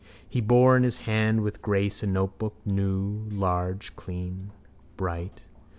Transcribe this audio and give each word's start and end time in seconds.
He 0.27 0.41
bore 0.41 0.75
in 0.75 0.81
his 0.81 0.97
hand 1.05 1.41
with 1.43 1.61
grace 1.61 2.01
a 2.01 2.07
notebook, 2.07 2.55
new, 2.65 3.27
large, 3.29 3.95
clean, 3.95 4.49
bright. 4.97 5.43